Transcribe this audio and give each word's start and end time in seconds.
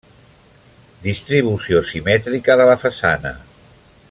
Distribució 1.03 1.83
simètrica 1.91 2.59
de 2.63 2.69
la 2.71 2.79
façana. 2.85 3.39